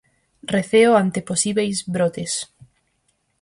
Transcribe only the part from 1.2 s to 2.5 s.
posíbeis brotes.